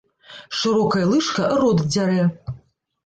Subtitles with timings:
[0.59, 2.23] Шырокая лыжка рот дзярэ